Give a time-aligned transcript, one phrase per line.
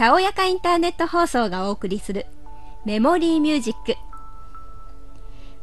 [0.00, 2.24] たおやかインターネット放送がお送りする
[2.86, 3.96] メモリーミュージック。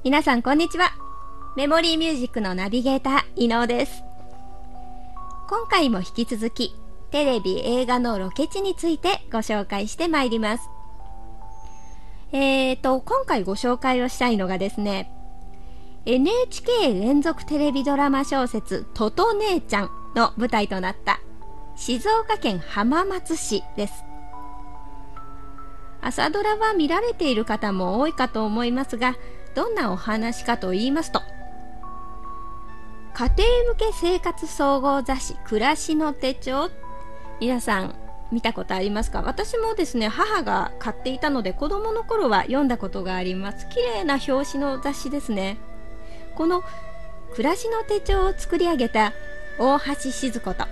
[0.04, 0.92] 皆さんこんにちは。
[1.56, 4.04] メモリーミュージックのナビゲーター、伊能です。
[5.50, 6.76] 今回も引き続き、
[7.10, 10.70] テレビ映画のロケ地についてご紹介してまいります。
[12.32, 15.12] えーと、今回ご紹介をしたいのがですね、
[16.06, 21.20] NHK 連続テレビドラマ小説「とと姉ちゃん」の舞台となった
[21.76, 24.07] 静岡県浜松市です
[26.02, 29.16] 朝ドラは見られている方も多いかと思いますが
[29.56, 31.22] どんなお話かと言いますと
[33.14, 36.70] 家庭向け生活総合雑誌「暮らしの手帳」
[37.42, 37.96] 皆さん
[38.32, 39.22] 見たことありますか？
[39.22, 43.70] 私もですね母が買っていたので子供の頃は読んだことがあります。
[43.70, 45.58] 綺麗な表紙の雑誌ですね。
[46.36, 46.62] この
[47.34, 49.14] 暮らしの手帳を作り上げた
[49.58, 50.66] 大橋静子と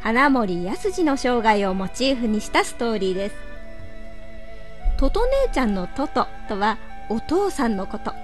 [0.00, 3.45] 花森康二の生涯をモチーフにしたストーリーです。
[4.96, 6.78] トト姉ちゃんのトトとは
[7.10, 8.14] お父さんのこと。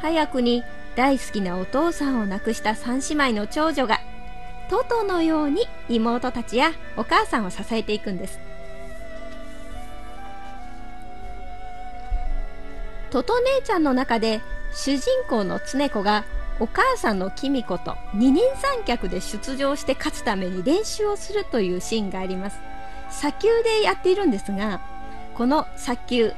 [0.00, 0.62] 早くに
[0.94, 4.00] 大好きなお父さんを亡くした三姉妹の長女が
[4.68, 8.38] トトのように妹たちやお母さんを支えていくんです。
[13.10, 14.42] トト姉ちゃんの中で
[14.74, 16.24] 主人公の常子が
[16.60, 22.58] お母さんのキミ子と二人三脚で出場して勝つために練習をするというシーンがあります
[23.10, 24.80] 砂丘でやっているんですが
[25.34, 26.34] この砂丘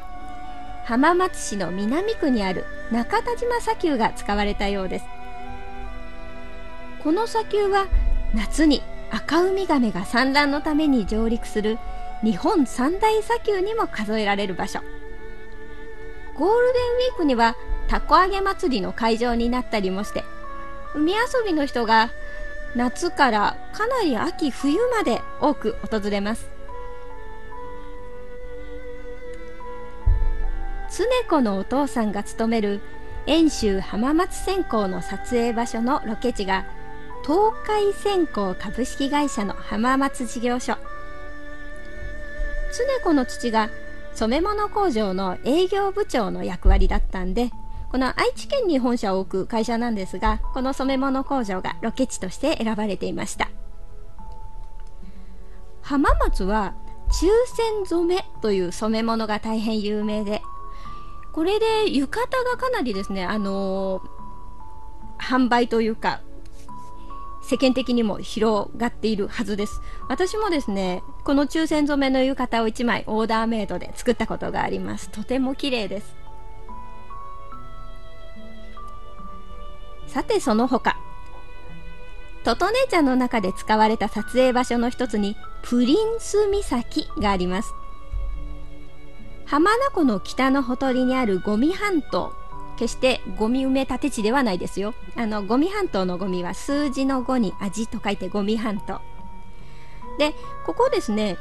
[0.85, 5.05] 浜松市の南区にある中田島砂丘が使われたようです。
[7.03, 7.87] この砂丘は
[8.35, 11.79] 夏に赤ウミガメが産卵のために上陸する
[12.23, 14.81] 日本三大砂丘にも数えられる場所。
[16.37, 17.57] ゴールデンウィークには
[17.89, 20.25] たこ揚げ祭りの会場になったりもして
[20.95, 22.11] 海遊びの人が
[22.75, 26.54] 夏からかなり秋冬まで多く訪れます。
[30.97, 32.81] 常子のお父さんが勤める
[33.27, 36.67] 遠州浜松線香の撮影場所のロケ地が
[37.23, 40.77] 東海線香株式会社の浜松事業所
[43.03, 43.71] 常子の父が
[44.15, 47.51] 染め物工場の営業部長の役割だったんで
[47.91, 53.51] この愛知県に本社を置く会社なんですが、この染め物工場がロケ地として選ばれていました。
[55.81, 56.75] 浜松は
[57.07, 60.43] 抽選染めという染め物が大変有名で、
[61.35, 66.21] これで浴衣がかなりですね、あのー、販売というか、
[67.43, 69.81] 世間的にも広がっているはずです。
[70.09, 75.11] 私もですね、この抽選染めの浴衣を1枚オーダーメイドで作ったことがあります。
[75.11, 76.15] とても綺麗です。
[80.07, 80.97] さてその他、
[82.45, 87.75] トト姉ちゃんの中で使われた撮影場所の一つに、プリンス岬があります。
[89.55, 92.35] 浜名湖の北のほとりにあるゴミ半島。
[92.77, 94.95] 決してゴミ埋め立て地ではないですよ。
[95.15, 99.01] あの、ゴミ半島のゴミは数字の5に味と書いてゴミ半島。
[100.19, 100.35] で、
[100.67, 101.37] ここですね、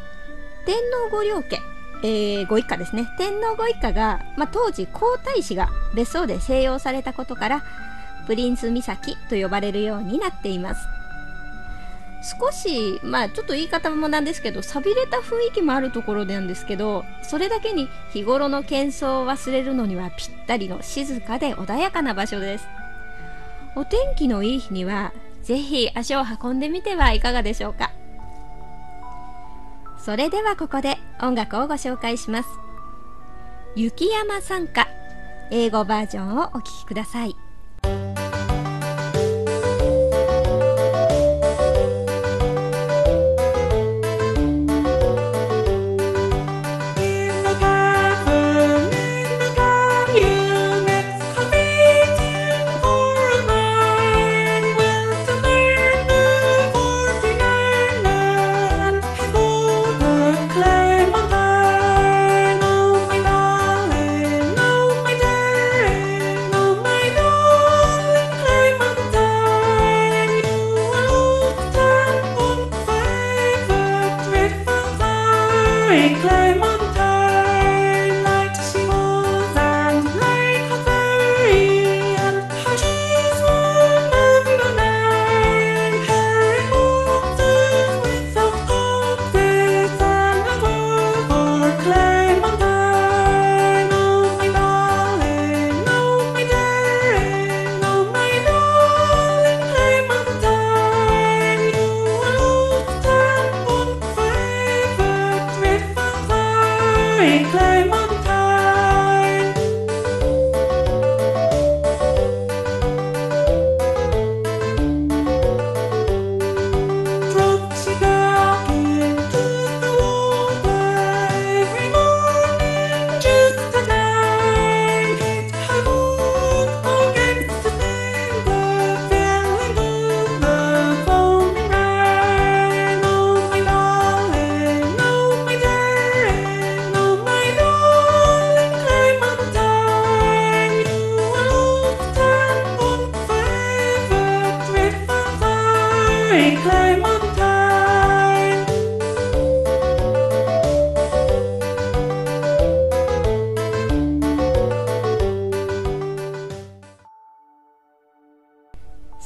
[0.68, 0.75] 天
[1.09, 1.59] 皇御陵家、
[2.03, 3.07] えー、ご一家ですね。
[3.18, 7.63] 天皇ご一家が、まあ、当時皇太子が別荘で静養されたことから、
[8.28, 10.85] プリンス岬と呼ばれるようになっています。
[12.23, 22.67] 少し、まあちょっと言い方もなんですけど、寂れた雰囲気もあるところなんですけど、それだけに日頃の喧騒を忘れるのにはぴったりの静かで穏やかな場所です。
[23.75, 27.91] お天気のいい日には、ぜひ足を運んでみてはいかがでしょうか。
[29.97, 32.50] それではここで音楽をご紹介します。
[33.75, 34.88] 雪山参加
[35.50, 37.35] 英語バージョンをお聴きください。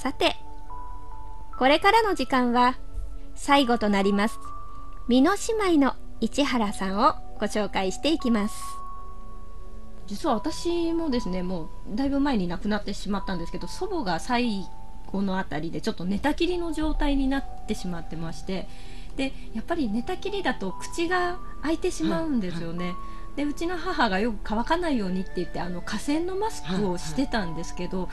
[0.07, 0.37] さて、
[1.59, 2.77] これからの時間は
[3.35, 4.39] 最後となります。
[5.09, 8.55] 美濃姉妹の市原さんをご紹介していきます。
[10.05, 14.65] 実は私もですね、もうだいぶ前に亡くなってしまったんですけど、祖母が最
[15.11, 18.69] 後のあたりでちょっと寝たきりの状態になってしまってまして、
[19.17, 22.93] で、やっぱり寝たきりだと口が開いてしまうんですよね。
[23.35, 28.07] でうちの母がよく乾かないようにって言ってあの河川のマスクをしてたんですけど、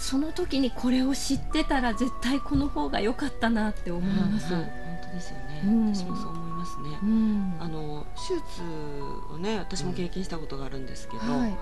[0.00, 4.52] その時にこれを知ってたら絶対この方が良かったなって思います。
[4.52, 5.94] はいはい本当ですよね、うん。
[5.94, 7.54] 私もそう思いますね、うん。
[7.60, 8.42] あの手術
[9.32, 11.56] をね私も経験したことがあるんですけど、はい。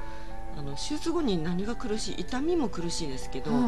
[0.56, 3.62] あの手術後に何が苦しい痛みも苦しいですけど、はい。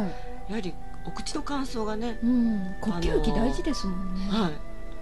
[0.49, 0.73] やはり
[1.05, 4.29] お口の乾燥がね、うん、呼吸器大事ですもんね。
[4.31, 4.53] はい、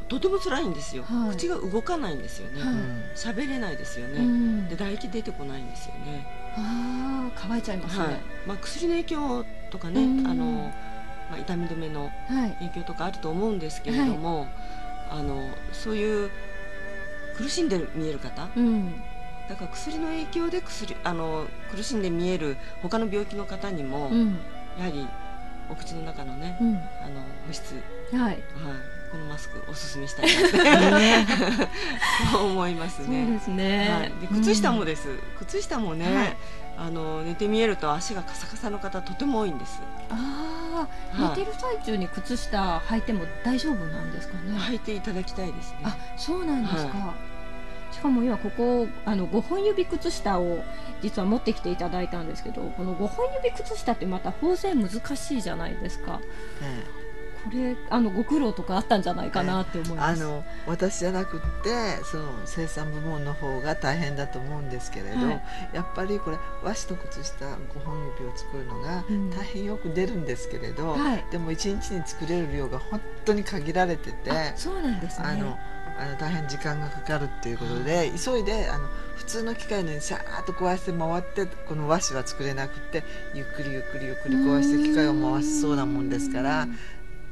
[0.09, 1.37] とても辛いんですよ、はい。
[1.37, 2.61] 口が動かないんですよね。
[2.61, 2.75] はい。
[3.15, 4.69] 喋、れないですよね、うん。
[4.69, 6.27] で唾液出てこないんですよね、
[6.57, 8.05] ああ乾いちゃいますね。
[8.05, 8.21] はい。
[8.47, 10.27] まあ、薬の影響とかね、うん。
[10.27, 10.73] あの
[11.31, 12.53] まあ、痛み止めのはい。
[12.61, 14.47] 影響とかあると思うんですけれども、
[15.11, 16.31] あのそういう
[17.37, 18.49] 苦しんで見える方？
[18.57, 18.95] うん。
[19.49, 24.39] だから薬の影響で薬あの苦しんで見える他の病気の方にも、うん。
[24.79, 25.07] やはり
[25.71, 26.77] お口の中のね、うん。
[26.77, 27.75] あの保湿、
[28.13, 28.39] はい、はい。
[29.11, 31.69] このマスクおすすめしたいなって
[32.33, 33.27] そう思いますそうね。
[33.27, 33.89] ですね。
[33.91, 35.09] はい、で靴下もでです、
[35.39, 36.37] 靴下もね、はい
[36.81, 39.81] あの寝て見えると足がカサカサの方とても多いんです。
[40.11, 44.57] ああ、はい寝てる最中に靴下履いても大丈夫なんですかね。
[44.57, 45.79] 履いていただきたいですね。
[45.83, 47.15] あ、そうなんですか。
[47.91, 50.63] しかも今ここあの5本指靴下を
[51.03, 56.21] 実は持ってきていただいたんですけどこの5本指靴下ってまた縫製難しいじゃないですか
[57.55, 65.43] えこれあのご苦労とかあったんじゃないかなって思いえます、あの私じゃなくってその生産部門の方が大変だと思うんですけれど、はい。
[65.73, 69.31] やっぱりこれ和紙と靴下5本指を作るのがうん。
[69.31, 71.25] 大変よく出るんですけれど、はい。
[71.31, 74.31] でも1日に作れる量が本当に限られてて。
[74.31, 75.29] あそうなんですね。
[75.29, 75.59] あの
[75.99, 83.03] あの大変時間がかかるっていうことで、急いであの普通の機械のようにシャーッと壊して回ってこの和紙は作れなくて
[83.35, 86.69] ゆっくりゆっくりゆっくり壊して機械を回しそうなもんですから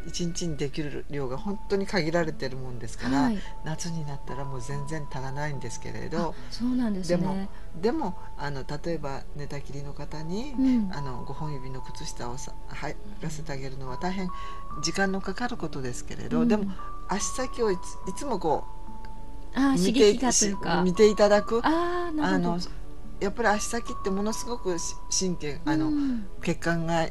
[0.06, 3.38] 1日にできる量が本当に限られてるもんですから、はい。
[3.64, 7.17] 夏になったらもう全然足らないんですけれどそうなんですね。
[7.17, 7.49] でも
[7.81, 10.91] でもあの例えば寝たきりの方に、うん。
[10.93, 14.29] あの5本指の靴下をさ履かせてあげるのは大変
[14.82, 16.49] 時間のかかることですけれど、うん。
[16.49, 16.73] でも
[17.08, 18.65] 足先をいついつもこ
[19.56, 20.19] う見て
[20.84, 21.60] 見ていただく。
[21.65, 22.58] ああの
[23.19, 26.27] やっぱり足先ってものすごくし神経あの、うん。
[26.43, 27.08] 血管が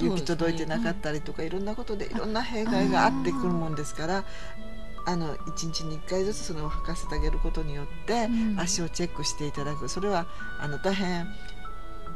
[0.00, 4.24] 行き届いてなかったりとか、いろんなことでいろんな弊害があってくるもんですから
[5.04, 8.60] あの1日に1回ずつそれを履かせてあげることによって、うん。
[8.60, 9.88] 足をチェックしていただく。
[9.88, 10.26] それは
[10.60, 11.26] あの大変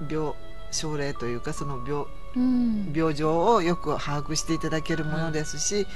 [0.09, 0.33] 病
[0.71, 2.07] 症例というかその病
[2.37, 2.93] うん。
[2.95, 5.87] 病状をよく把握していただけるものですし、う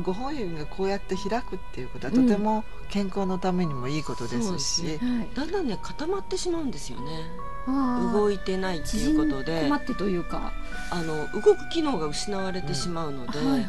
[0.00, 2.28] 5本指がこうやって開くっていうことはとうん。
[2.28, 5.28] ても健康のためにもいいことですし、ですんはい。
[5.34, 7.30] だんだんね固まってしまうんですよね。
[7.66, 9.52] 動いてないっていうことで。
[9.52, 10.52] 縮こまってというか。
[10.90, 13.64] あの動く機能が失われてしまうので、はいはい。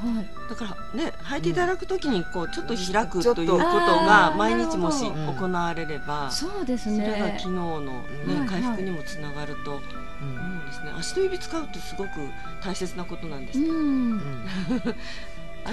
[0.49, 3.35] だからね履いていただくときにこうちょっと開くちょっと。
[3.35, 9.81] ということあがー毎日もし行われれば、そうですそれがね機能の、ねうん回復にもつながると思
[10.21, 10.29] うん。
[10.29, 10.31] う
[10.63, 10.91] んですね。
[10.97, 12.09] 足の指使うってすごく
[12.63, 13.59] 大切なことなんです。
[13.59, 13.67] うん。
[13.67, 14.21] うん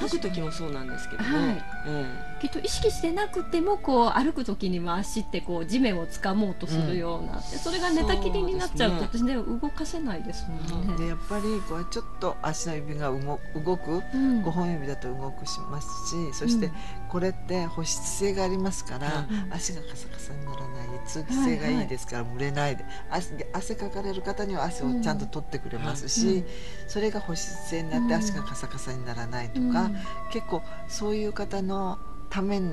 [0.00, 1.28] 歩く時もそうなんですけどね。
[1.30, 1.64] はい。
[1.86, 7.38] えきっと意識してなくてもこう歩く時には足ってこう地面を掴もうとするような。
[7.38, 9.34] って、それが寝たきりになっちゃうとね。
[9.34, 10.96] 動かせないですもんね。
[10.96, 14.42] でやっぱりこうちょっと足の指が動動くうん。
[14.42, 16.72] 5本指だと動くしますしそしてうん
[17.08, 19.52] これって保湿性がありますから、うん。
[19.52, 22.84] 足がカサカサにならない通気性がいいですから、蒸れないで。
[23.10, 26.44] 汗汗かかれる方には汗をちゃんと取ってくれますし、うん。
[26.88, 28.12] それが保湿性になってうん。
[28.14, 29.83] 足がカサカサにならないとうんか、
[30.32, 31.98] 結構そういう方の
[32.30, 32.72] ために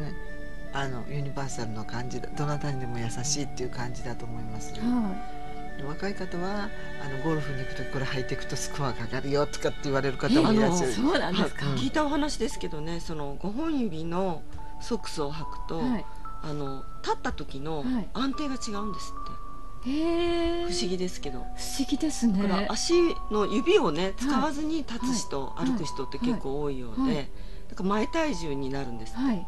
[0.74, 4.74] あのユニバーサルの感じだどなたにでも優しいっていう感じだと思います。
[4.74, 5.42] は
[5.88, 6.70] 若い方は
[7.04, 11.68] あのゴルフに行くとこれ履いていくとスコアかかるよとかって言われる方もいらっしゃるい、そうなんですか。
[11.68, 14.44] うん聞いたお話ですけどね、その5本指の
[14.80, 16.06] ソックスを履くと、はい。
[16.44, 19.41] あの立った時のはい安定が違うんですって、へえ。
[19.84, 21.40] 不思議ですけど。
[21.40, 22.44] 不思議ですね。
[22.44, 22.94] だから足
[23.32, 25.66] の指をね使わずに立つ人、はい。
[25.68, 27.30] 歩く人って結構多いようで、はい。
[27.70, 29.46] だから前体重になるんです、はい。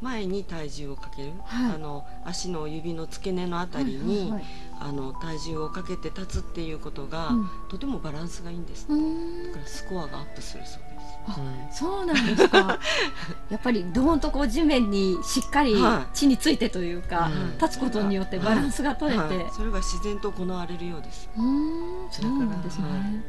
[0.00, 1.74] 前に体重をかける、はい。
[1.76, 4.32] あの足の指の付け根のあたりに、
[4.80, 7.50] あの体重をかけて立つっていうことが、うん。
[7.68, 10.82] とてもバランスがいいんです、だからスコアがアップするそう
[11.26, 11.36] あ
[11.70, 12.78] そうなんですか。
[13.50, 16.16] やっぱりどーんとこう地面にしっかりはい。
[16.16, 17.58] 地についてというか、うん。
[17.58, 19.46] 立つことによってバランスが取れて、はい。
[19.54, 21.28] それが自然と行われるようです。
[21.36, 22.84] うーんそうなんですね、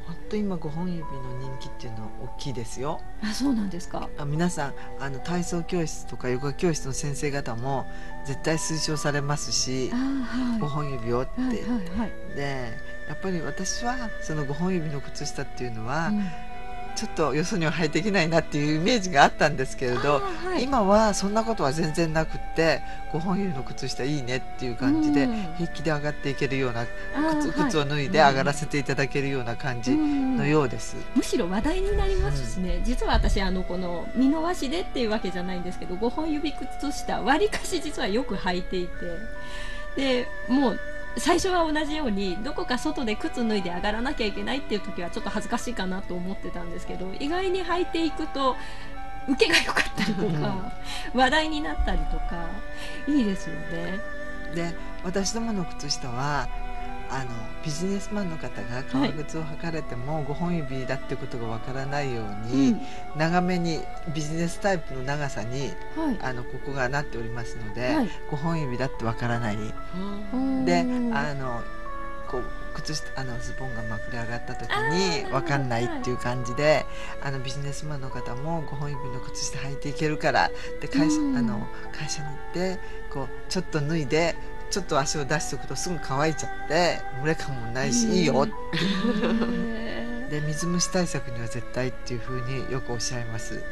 [0.06, 1.08] 本当今5本指の
[1.40, 3.00] 人気っていうのは大きいですよ。
[3.24, 4.10] あそうなんですか。
[4.18, 7.88] あ皆さんあの体操教室とかヨガ教室の先生方も
[8.26, 10.60] 絶対推奨されますしあはい。
[10.60, 12.12] 5本指をって、はいはいはい。
[12.36, 16.24] でやっぱり私はその5本指の靴下っていうのは、うん
[16.96, 20.64] ちょっとよそには履いていけないなっていうイメージがあったんですけれど、はい。
[20.64, 25.56] 今はそんなことは全然なくって5本指の靴下いいねっていう感じでうん。
[25.58, 26.86] 平気で上がっていけるような
[27.42, 27.70] 靴はい。
[27.70, 30.96] 靴を脱いで上がらせていただけるような感じのようです。
[31.16, 38.92] むしろ話題になりますしね、実は私あのこの美濃和紙でっていうわけじゃないんですけど5本指靴下わりかし実はよく履いていて。
[39.96, 40.80] でもう
[41.18, 48.56] 最初は同じようにどこか外で靴脱いで上がらなきゃいけないっていう時はちょっと恥ずかしいかなと思ってたんですけど意外に履いていくと
[49.28, 50.72] 受けが良かったりとか
[51.16, 52.48] 話題になったりとか
[53.08, 54.00] いいですよね。
[54.54, 56.48] で私どもの靴下は
[57.16, 57.32] あの
[57.64, 62.82] ビジネスマンの方が革靴を履かれても5本指だってことがわからないように、うん。
[63.16, 63.80] 長めに
[64.14, 66.20] ビジネスタイプの長さにはい。
[66.22, 68.10] あのここがなっておりますので、はい。
[68.32, 69.58] 5本指だってわからない。
[70.34, 70.66] うん。
[70.66, 70.82] で
[71.14, 71.64] あの
[72.30, 72.44] こう
[72.76, 76.86] 靴下あのズボンがまくれ上がった時にわかんないっていう感じで
[77.24, 81.38] あのビジネスマンの方も5本指の靴下履いていけるからで会社,、うん。
[81.38, 81.66] あの
[81.98, 82.80] 会社に行って
[83.10, 84.36] こうちょっと脱いで
[84.70, 88.46] ちょっと足を出しておくとすぐ乾いちゃって蒸れ感もないし、いいよ。
[88.46, 93.64] へー で水虫対策には絶対っていうふうによくおっしゃいます。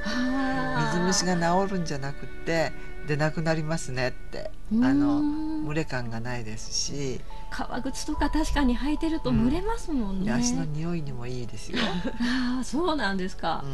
[0.92, 2.72] 水虫が治るんじゃなくって
[3.08, 7.22] 出なくなりますねってあのうん蒸れ感がないですし。
[7.50, 11.78] 革靴とか確かに履いてると蒸れますもんね、で足の匂いにもいいですよ、
[12.20, 13.68] ああそうなんですか、う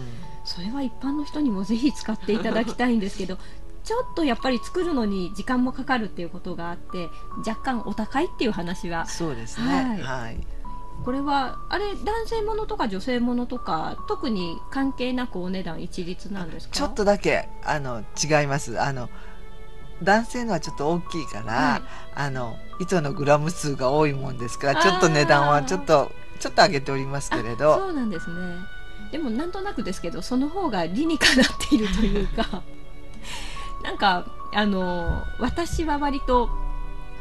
[0.45, 3.37] それは一般の人にもぜひ使っていただきたいんですけど
[3.89, 9.01] ちょっとやっぱり作るのに時間もかかるっていうことがあって若干お高いっていう話は。
[9.05, 9.97] ん、そうですはい。
[9.97, 10.37] ねはい、
[11.03, 16.75] これはあれ男性ものとか女性ものとか特に関係なくお値段一律なんですか？
[16.75, 18.79] ちょっとだけあの違います。
[18.79, 19.09] あの
[20.03, 21.81] 男性のはちょっと大きいから、はい。
[22.13, 28.35] あの糸のグラム数が多いもんですからちょっと値段はちょっとちょっと上げておりますけれあどそうなんですね。
[29.11, 32.61] でもなんとなくですけどその方が理にかなっているというか
[33.83, 36.49] なんかあの私は割と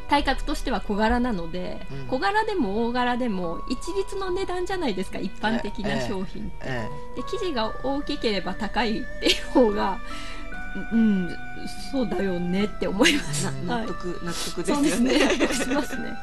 [0.08, 2.06] 体格としては小柄なので、うん。
[2.06, 9.98] 小柄でも大柄でも一律の値段じゃないですか一般的な商品って、えで生地が大きければ高いっていう方が
[10.92, 11.28] うん
[11.90, 13.66] そうだよねって思います、はい。
[13.66, 15.18] な納得、納得ですね。
[15.18, 15.26] ね。
[15.26, 16.14] 納得しますね。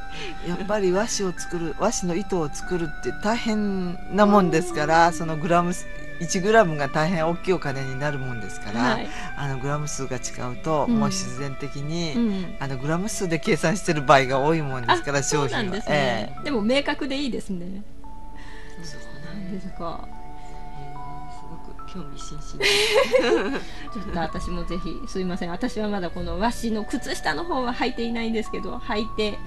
[0.45, 5.85] え やっぱり和紙を作る和紙の糸を作るって大変なもんですからそのグラム数
[6.19, 9.07] 1グラムが大変大きいお金になるもんですから、はい、
[9.37, 10.19] あのグラム数が違
[10.53, 10.99] うと、うん。
[10.99, 17.83] もう必然的に、うん、あのグラム数で計算してる場合が多いもんですから商品はですね、でも明確でいいですね。
[18.83, 19.51] そうなんね。
[19.51, 20.07] ですか。
[20.07, 20.25] えー
[21.35, 23.59] すごく興味津々。
[23.93, 25.51] ちょっと私もぜひすいません。
[25.51, 29.37] 私はまだこの和紙の靴下の方は履いていないんですけど履いて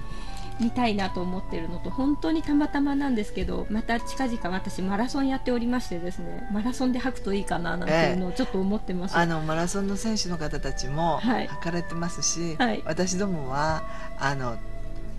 [0.59, 11.47] みたいなと思ってるのと本当にたまたまなんですけどまた近々私マラソンやっておりましてですねマラソンで履くといいかななんていうのをちょっと思ってます、あのマラソンの選手の方たちもはい。
[11.47, 12.83] 履かれてますし、はい。
[12.85, 13.83] 私どもは
[14.19, 14.57] あの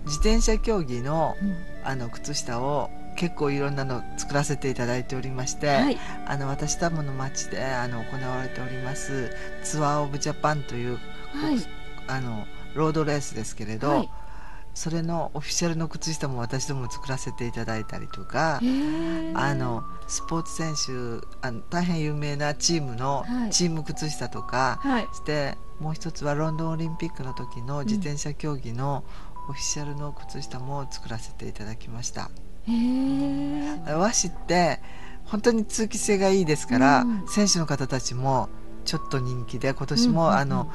[0.05, 1.55] 自転車競技のうん。
[1.83, 5.97] あの靴下を結構いろんなの作らせていただいておりまして、はい。
[6.27, 10.99] あの私どもの町であの行われておりますツアー・オブ・ジャパンという、
[11.33, 11.57] はい。
[12.07, 12.45] あの
[12.75, 14.09] ロードレースですけれど、はい
[14.73, 18.61] それのオフィシャルの靴下も私ども作らせていただいたりとか
[19.33, 23.49] あのスポーツ選手あの大変有名なチームのはい。
[23.51, 25.07] チーム靴下とか、はい。
[25.13, 29.03] してもう一つはロンドンオリンピックの時の自転車競技の
[29.49, 32.29] オフィシャルの靴下も作らせていただきました。
[32.67, 34.79] 和紙って
[35.25, 37.27] 本当に通気性がいいですから、うん。
[37.27, 38.49] 選手の方たちも
[38.85, 40.39] ちょっと人気で今年も、うんうんうん。
[40.39, 40.71] あの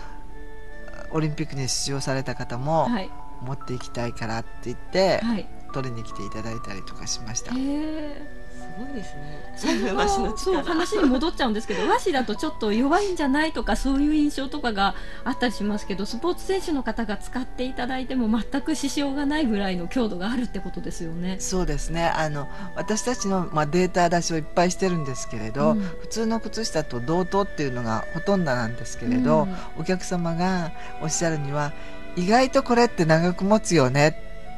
[1.13, 3.11] オリンピックに出場された方も、はい
[3.43, 7.53] 持っていきたいからって言って、はい取りに来ていただいたりとかしました。
[7.53, 9.15] すごいです
[9.57, 9.93] そね。
[9.93, 10.65] 和紙ののそう力。
[10.65, 21.37] 話に戻っちゃうんですけど 和紙だとちょっと弱いんじゃないとかそういう印象とかがあったりしますけどスポーツ選手の方が使っていただいても全く支障がないぐらいの強度があるってことですよね。
[21.39, 31.73] そうですねあの私たちの、まあ、データ出しをいっぱいしてるんですけれど、うん普通の靴下と同等っていうのがほとんどなんですけれど、うんお客様がおっしゃるには
[32.17, 34.17] 意外とこれって長く持つよね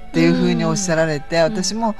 [0.08, 1.42] っていうふうにおっしゃられて、ん。
[1.42, 1.94] 私も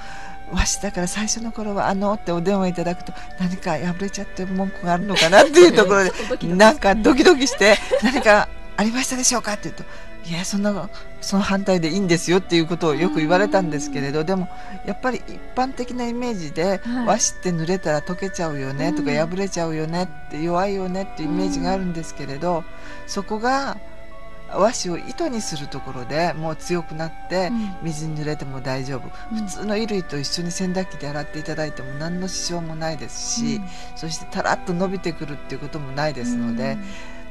[0.53, 6.13] 和紙だから最初の頃は「あの」ってお電話いただくと何か破れちゃって文句があるのかなっていうところで
[6.55, 9.85] なんかドキドキして何かありましたでしょうかって言うと
[10.29, 10.89] いやそんな
[11.21, 14.49] その反対でいいんですよっていうことをよく言われたんですけれどでも
[14.87, 16.79] やっぱり一般的なイメージで、はい。
[16.79, 22.63] 和紙って濡れたら溶けちゃうよねとかうん破れちゃうよねって弱いよねっていうイメージがあるんですけれど
[23.07, 23.79] そこが
[24.51, 27.77] 和紙を糸にするところでもう強くなってうん。
[27.83, 29.47] 水に濡れても大丈夫、うん。
[29.47, 33.65] 普通の衣類と一緒に洗濯機で洗っていただいても何の支障もないですし、うん。
[33.97, 36.79] そしてたらっと伸びてくるっていうこともないですので、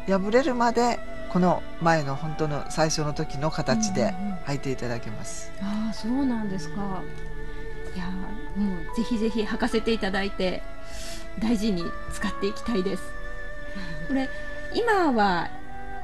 [0.07, 4.37] 破れるまでこの前の本当の最初の時の形でうんうんうん。
[4.45, 5.51] 履いていただけます。
[5.61, 7.01] ああそうなんですか。
[7.95, 10.61] いやーもうぜひぜひ履かせていただいて
[11.39, 11.83] 大事に
[12.13, 13.03] 使っていきたいです。
[14.07, 14.29] これ
[14.73, 15.49] 今は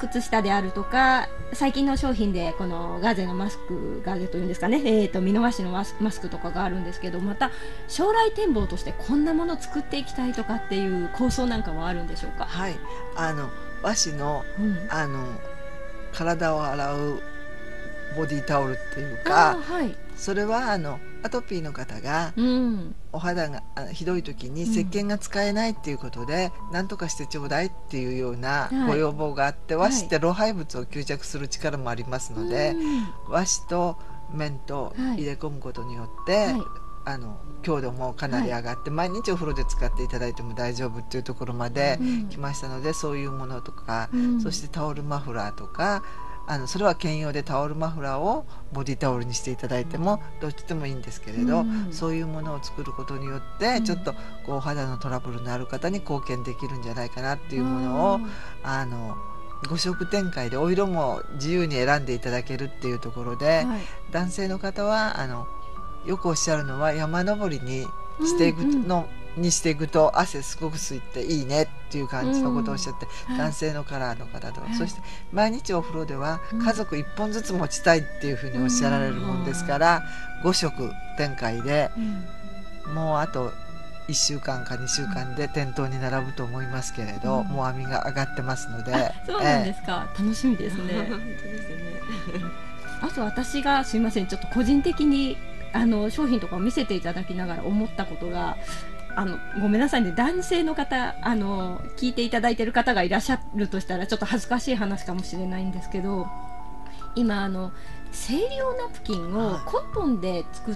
[0.08, 7.52] 靴下であるとか最近の商品でこのガーゼのマスクガーゼというんですかね、えー、と美濃和紙のマスマスクとかがあるんですけどまた
[7.88, 12.76] 将来展望としてこんなものを作っていきたいとかっていう構想なんかはあるんでしょうか、はい、
[13.16, 13.50] あの
[13.82, 15.26] 和紙のうん、あの
[16.14, 17.22] 体を洗う
[18.16, 24.72] ボディタオルっていうあかーはい、それはあのアトピーの方がうん、お肌があひどい時にうん。
[24.72, 28.88] 石鹸が使えないっていうことで何とかしてちょうだいっていうようなはい。
[28.88, 32.76] ご要望があって、和紙って老廃物を吸着する力もありますので、
[33.30, 33.98] 和紙と
[34.34, 36.62] 綿と入れ込むことによって、はい。
[37.06, 42.30] あの強度もかなり上がって、毎日お風呂で使っていただいても大丈夫っていうところまでうん。
[42.30, 44.42] 来ましたので、そういうものとか、うん。
[44.42, 46.04] そしてタオルマフラーとか
[46.46, 51.94] あのそれは兼用でタオルマフラーをボディタオルにしていただいてもどっちでもいいんですけれど、うん。
[51.94, 53.86] そういうものを作ることによって、うん。
[53.86, 54.14] ちょっと
[54.46, 58.20] こうお肌のトラブルのある方に貢献できるんじゃないかなっていうものを
[58.64, 59.16] あの
[59.64, 63.82] 5色展開でお色も自由に選んでいただけるっていうところで、はい。
[64.12, 65.48] 男性の方はあの
[66.06, 67.88] よくおっしゃるのは山登りに
[68.26, 73.38] していくの、にしていくと汗すごく吸っていいねっていう感じのことをおっしゃって、はい。
[73.38, 74.76] 男性のカラーの方と、はい。
[74.76, 76.62] そして毎日お風呂ではうん。
[76.64, 80.04] 家族1本ずつ持ちたいっていうふうにおっしゃられるもんですから、
[80.44, 81.90] 5色展開で
[82.88, 82.94] うん。
[82.94, 83.52] もうあと
[84.10, 87.48] 1週間か2週間で店頭に並ぶと思いますけれど、うん。
[87.48, 92.42] もう網が上がってますので、あそうなんでえすか、楽しみです 本ね当ですね。
[93.02, 95.38] あと私がすいませんちょっと個人的に
[95.74, 98.58] あの商品とかを見せていただきながら思ったことが
[99.16, 100.14] あのごめんなさいね。
[100.16, 106.28] 男性の方あの聞いていただいている方がいらっしゃるとしたらちょっと恥ずかしい話かもしれないんですけど
[107.16, 107.72] 今あの
[108.12, 109.62] 生理用ナプキンをはい。
[109.66, 110.76] コットンで作っ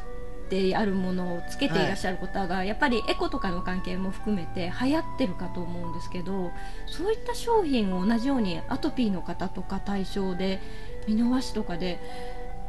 [0.50, 6.52] てあるものをつけていらっしゃる方が、やっぱりエコとかの関係も含めて流行ってるかと思うんですけど
[6.86, 10.62] そういった商品を同じようにアトピーの方とか対象で
[11.06, 12.00] 美濃和紙とかで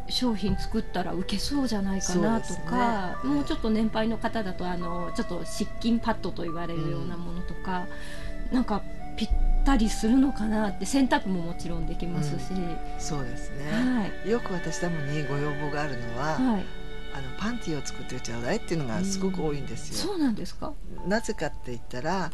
[0.09, 3.29] 商品作ったら受けそうじゃないかなとか、ね。
[3.29, 7.87] もうちょっと年配の方だとあのちょっと湿巾パッドと言われるようなものとか、
[8.51, 8.83] なんか
[9.16, 9.29] ぴっ
[9.64, 12.53] たりするのかなって洗濯ももちろんできますし、
[12.99, 14.31] そうですね、はい。
[14.31, 16.64] よく私どもにご要望があるのは、はい、
[17.14, 20.11] あのパンティーを作ってちょうだいっていうのがすごく多いんですよ。
[20.11, 20.73] そうなんですか、
[21.07, 22.31] なぜかって言ったら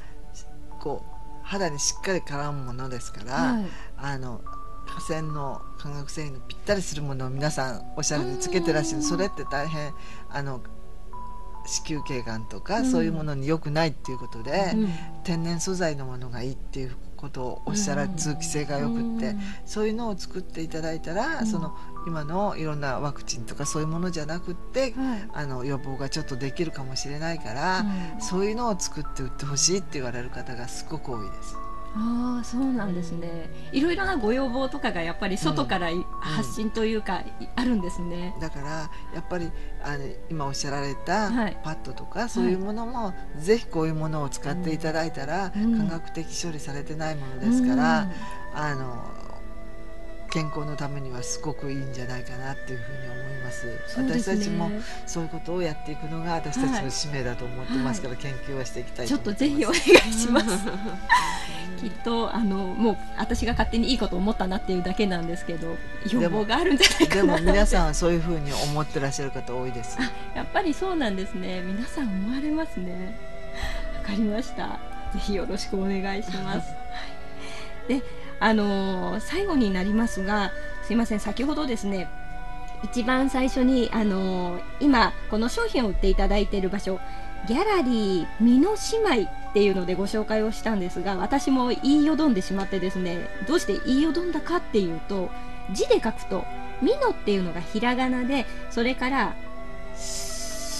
[0.81, 3.65] こう肌にしっかり絡むものですから、はい。
[3.97, 4.41] あの
[4.87, 9.09] 河川の化学繊維のぴったりするものを皆さんおしゃれにつけてらっしゃうんる。
[9.09, 9.92] それって大変
[10.31, 10.61] あの
[11.66, 12.90] 子宮頸がんとか、うん。
[12.90, 14.88] そういうものに良くないっていうことで、うん。
[15.25, 19.40] 天然素材のものがいいっていうことをおっしゃられうん通気性が良くって、うん。
[19.64, 21.47] そういうのを作っていただいたら、うん。
[21.47, 21.75] その
[22.07, 25.29] 今のいろんなワクチンとかそういうものじゃなくって、はい。
[25.33, 28.20] あの予防がちょっとできるかもしれないから、うん。
[28.20, 31.57] そういうのを作って売ってほしいって言われる方がすごく多いです。
[31.96, 38.35] ああそうなんですね、いろいろなご要望とかがやっぱり外からい発信というか、いあるんですね。
[38.40, 39.48] だからやっぱり
[39.83, 41.57] あの今おっしゃられたはい。
[41.62, 45.87] パッドとかそういうものも、ぜひこういうものを使っていただいたら、うん。
[45.87, 48.11] 科学的処理されてないものですから、うん。
[48.54, 49.24] あの
[50.35, 53.66] 健康のためにはすごくいいんじゃないかなっていうふうに思います。
[53.68, 53.73] ね。
[53.97, 54.68] 私たちも
[55.07, 59.61] そういうことをやっていくのが私たちの使命だと思ってますから、研究はしていきたいちょっと思ってます。
[59.61, 60.66] とぜひお願いします。
[61.81, 65.77] きっとあのもう私が勝手にいいこと思ったなっていうだけなんですけど
[66.11, 69.99] 要望があるんじゃないかでも皆さんはそういうふうに思ってらっしゃる方多いです。
[70.35, 71.62] やっぱりそうなんですね。
[71.62, 73.16] 皆さん思われますね。
[74.03, 74.81] わかりました。
[75.12, 76.70] ぜひよろしくお願いします。
[76.70, 76.77] は
[77.88, 82.09] いであのー最後になりますがすいません先ほどですね
[82.83, 87.01] 一番最初に、あのー今この商品を売っていただいている場所
[87.47, 88.75] ギャラリー美濃
[89.11, 95.29] 姉妹っていうのでご紹介をしたんですが私も言いよどんでしまってですねどうして言いよどんだかっていうと
[95.73, 96.44] 字で書くと
[96.83, 99.35] 美濃っていうのがひらがなでそれから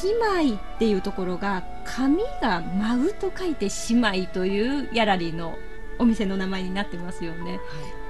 [0.03, 5.57] 姉妹っていうところが髪が舞うと書いて姉妹というギャラリーの
[5.99, 7.61] お店の名前になってますよね。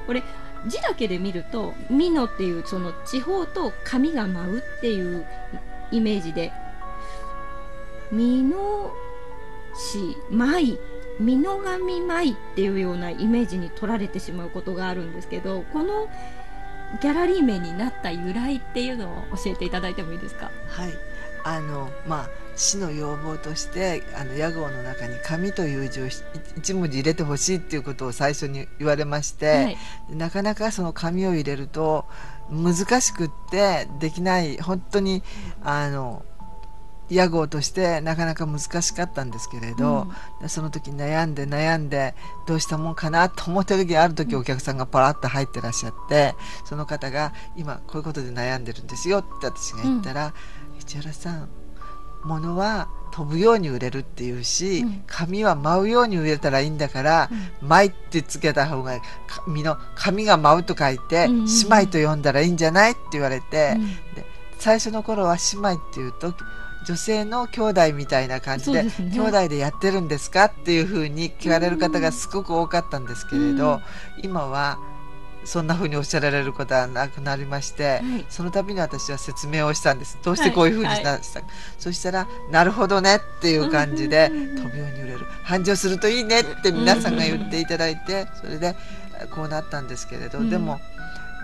[0.06, 0.22] これ
[0.66, 5.26] 字だけで見ると「美濃」っていうその地方と髪が舞うっていう
[5.90, 6.52] イメージで
[8.12, 8.90] 「美濃
[9.76, 10.78] 市舞」
[11.20, 16.08] 「美濃神舞」っていうようなイメージに取られてしまうことがあるんですけどこの
[17.02, 20.50] ギャラリー名になった由来っていうのを教えていただいてもいいですか？
[20.68, 20.92] はい。
[21.44, 26.18] あのまあ市の要望としてあの屋号の中に「紙」という字をひ
[26.56, 29.76] 一文字入れてほしいっていうことを最初に言われまして、はい。
[30.08, 32.06] でなかなかその紙を入れると
[32.50, 35.22] 難しくってできない本当に
[35.62, 36.24] あの
[37.10, 40.06] 屋号としてなかなか難しかったんですけれど、
[40.40, 42.14] でその時悩んで悩んで
[42.46, 50.32] どうしたもんかなと思った時ある時お客さんがパラッと入ってらっしゃってその方が「今こういうことで悩んでるんですよ」って私が言ったら
[50.80, 51.48] 「市原さん
[52.24, 55.04] 物は飛ぶように売れるっていうし、うん。
[55.06, 57.30] 紙は舞うように売れたらいいんだから、
[57.62, 61.46] 舞ってつけた方がか身の紙が舞うと書いて、うんうんうん。
[61.46, 63.86] 姉妹と呼んだらいいんじゃないって言われて、うん。
[64.14, 64.24] で
[64.58, 66.34] 最初の頃は姉妹っていうと
[66.86, 68.92] 女性の兄弟みたいな感じでね。
[68.98, 73.80] 兄弟でやってるんですかっていうふうに聞かれる方がすごく多かったんですけれど、
[74.22, 74.78] 今は
[75.44, 78.26] そんなふうにおっしゃられることはなくなりまして、はい。
[78.28, 80.18] その度に私は説明をしたんです。
[80.22, 81.22] どうしてこういうふうにしたか、
[81.78, 85.20] そしたら「なるほどね」っていう感じでうん飛ぶように売れる。
[85.42, 88.74] 繁盛するといいねって皆さんが言っていただいてそれで
[89.34, 90.50] こうなったんですけれど、うん。
[90.50, 90.80] でも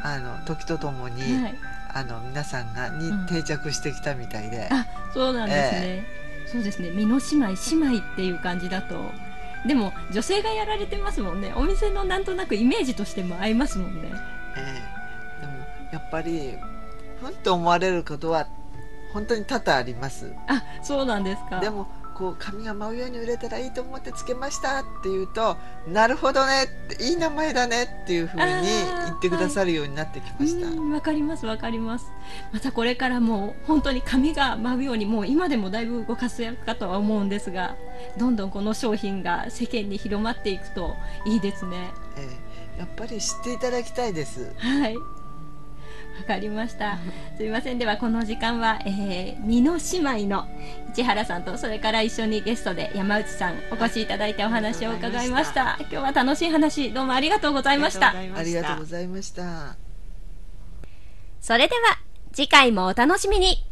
[0.02, 1.54] あの時とともに、はい。
[1.92, 3.26] あの皆さんがにうん。
[3.26, 6.06] 定着してきたみたいで、あそうなんですね、
[6.52, 6.90] そうですね。
[6.90, 9.12] 美濃姉妹姉妹っていう感じだと
[9.66, 11.52] でも女性がやられてますもんね。
[11.54, 14.10] お店のなんとなくイメージとしても合いますもんね。
[14.56, 14.80] え
[15.38, 15.40] え。
[15.40, 15.52] でも
[15.92, 16.56] やっぱり
[17.20, 18.46] ふんと思われることは
[19.12, 20.32] 本当に多々あります。
[20.48, 21.60] あそうなんですか。
[21.60, 21.88] でも
[22.20, 25.56] こう髪が舞うように売れたらいいと思ってつけましたって言うと
[25.88, 26.68] なるほどね
[27.00, 32.06] いい名前だねっていうふうに言ってくださるようになってきました、うんわかりますわかります。
[32.52, 37.76] またこれからもう本当に髪が舞うようにもう今でもだいぶご活躍かとは思うんですが
[38.18, 41.90] どんどんこの商品が世間に広まっていくといいですね。
[42.18, 42.28] え
[42.76, 42.80] え。
[42.80, 44.52] やっぱり知っていただきたいです。
[44.58, 45.19] はい
[46.20, 46.98] わかりました。
[47.36, 47.78] すみません。
[47.78, 50.46] ではこの時間は、えー、美濃姉妹の
[50.92, 55.78] 市原さんとそれから一緒にゲストで山内さんお越しいただいてお話を伺いました。
[55.80, 58.14] 今日は楽しい話どうもありがとうございました。
[58.14, 59.76] ありがとうございました。
[61.40, 61.98] それでは
[62.32, 63.66] 次回もお楽しみに